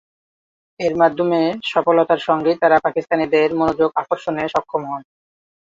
[0.79, 1.39] এর মাধ্যমে
[1.71, 5.01] সফলতার সঙ্গেই তারা পাকিস্তানিদের মনোযোগ আকর্ষণে সক্ষম হন।